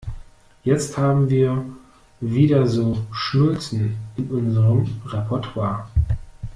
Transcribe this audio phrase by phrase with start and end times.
[0.63, 1.63] Jetzt haben wir
[2.21, 5.91] wieder so Schnulzen in unserem Repertoir.